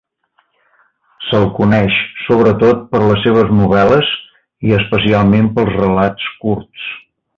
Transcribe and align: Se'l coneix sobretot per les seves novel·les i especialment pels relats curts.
Se'l 1.25 1.43
coneix 1.57 1.97
sobretot 2.21 2.81
per 2.95 3.01
les 3.03 3.21
seves 3.27 3.53
novel·les 3.59 4.09
i 4.71 4.75
especialment 4.79 5.51
pels 5.59 5.77
relats 5.83 6.33
curts. 6.47 6.89